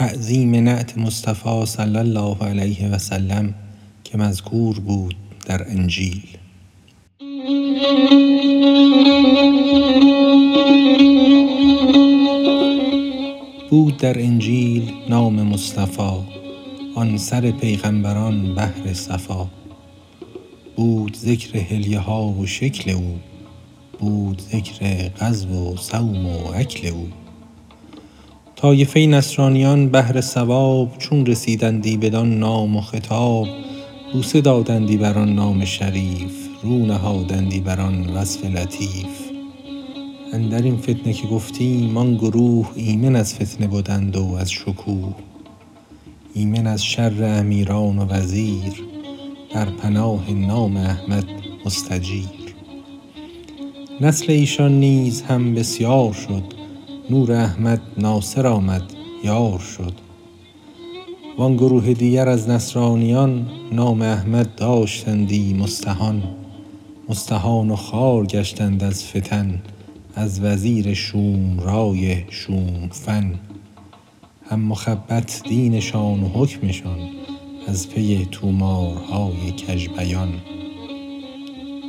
تعظیم 0.00 0.54
نعت 0.54 0.98
مصطفی 0.98 1.66
صلی 1.66 1.96
الله 1.96 2.36
علیه 2.40 2.88
و 2.88 2.98
سلم 2.98 3.54
که 4.04 4.18
مذکور 4.18 4.80
بود 4.80 5.16
در 5.46 5.70
انجیل. 5.70 6.22
بود 13.70 13.96
در 13.96 14.18
انجیل 14.18 14.92
نام 15.08 15.42
مصطفی 15.42 16.20
آن 16.94 17.16
سر 17.16 17.50
پیغمبران 17.50 18.54
بحر 18.54 18.92
صفا. 18.92 19.48
بود 20.76 21.16
ذکر 21.16 21.58
حلیه 21.58 21.98
ها 21.98 22.28
و 22.28 22.46
شکل 22.46 22.90
او 22.90 23.18
بود 23.98 24.42
ذکر 24.52 25.08
غزو 25.08 25.72
و 25.72 25.76
صوم 25.76 26.26
و 26.26 26.52
اکل 26.54 26.88
او. 26.88 27.19
طایفه 28.60 29.00
نصرانیان 29.00 29.88
بهر 29.88 30.20
ثواب 30.20 30.98
چون 30.98 31.26
رسیدندی 31.26 31.96
بدان 31.96 32.38
نام 32.38 32.76
و 32.76 32.80
خطاب 32.80 33.48
بوسه 34.12 34.40
دادندی 34.40 34.96
بر 34.96 35.18
آن 35.18 35.34
نام 35.34 35.64
شریف 35.64 36.48
رو 36.62 36.86
نهادندی 36.86 37.60
بر 37.60 37.80
آن 37.80 38.08
وصف 38.08 38.44
لطیف. 38.44 39.30
اندر 40.32 40.62
این 40.62 40.76
فتنه 40.76 41.12
که 41.12 41.26
گفتیم 41.26 41.96
آن 41.96 42.16
گروه 42.16 42.70
ایمن 42.74 43.16
از 43.16 43.34
فتنه 43.34 43.66
بدند 43.66 44.16
و 44.16 44.34
از 44.34 44.52
شکوه. 44.52 45.14
ایمن 46.34 46.66
از 46.66 46.84
شر 46.84 47.38
امیران 47.38 47.98
و 47.98 48.04
وزیر 48.04 48.72
در 49.54 49.64
پناه 49.64 50.30
نام 50.30 50.76
احمد 50.76 51.24
مستجیر. 51.66 52.54
نسل 54.00 54.32
ایشان 54.32 54.80
نیز 54.80 55.22
هم 55.22 55.54
بسیار 55.54 56.12
شد 56.12 56.59
نور 57.10 57.32
احمد 57.32 57.80
ناصر 57.98 58.46
آمد 58.46 58.82
یار 59.24 59.58
شد. 59.58 59.92
وان 61.38 61.56
گروه 61.56 61.92
دیگر 61.92 62.28
از 62.28 62.48
نصرانیان 62.48 63.46
نام 63.72 64.02
احمد 64.02 64.54
داشتندی 64.54 65.54
مستهان. 65.54 66.22
مستهان 67.08 67.70
و 67.70 67.76
خوار 67.76 68.26
گشتند 68.26 68.84
از 68.84 69.04
فتن 69.04 69.62
از 70.14 70.40
وزیر 70.40 70.94
شومرای 70.94 72.16
شوم 72.30 72.88
فن 72.90 73.34
هم 74.50 74.60
مخبط 74.60 75.42
دینشان 75.48 76.22
و 76.22 76.28
حکمشان 76.28 76.98
از 77.68 77.88
پی 77.88 78.24
طومارهای 78.30 79.52
کژ 79.52 79.88
بیان 79.88 80.32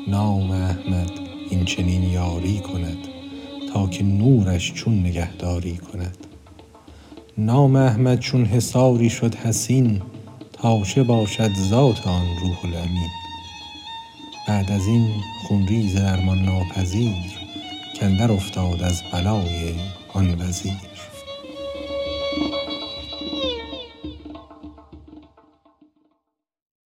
نام 0.07 0.51
احمد 0.51 1.11
این 1.49 1.65
چنین 1.65 2.03
یاری 2.03 2.59
کند. 2.59 3.10
تا 3.73 3.87
که 3.87 4.03
نورش 4.03 4.73
چون 4.73 4.99
نگهداری 4.99 5.77
کند. 5.77 6.17
نام 7.37 7.75
احمد 7.75 8.19
چون 8.19 8.45
حصاری 8.45 9.09
شد 9.09 9.35
حصین 9.35 10.01
تا 10.53 10.83
چه 10.83 11.03
باشد 11.03 11.51
ذات 11.69 12.07
آن 12.07 12.25
روح 12.41 12.65
الامین. 12.65 13.09
بعد 14.47 14.71
از 14.71 14.87
این 14.87 15.07
خون 15.47 15.67
ریز 15.67 15.95
درمان 15.95 16.39
ناپذیر 16.39 17.13
کاندر 17.99 18.31
افتاد 18.31 18.83
از 18.83 19.01
بلای 19.13 19.73
آن 20.13 20.41
وزیر. 20.41 20.73